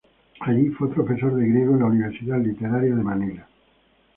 [0.39, 3.47] Allí fue profesor de griego en la Universidad literaria de Manila.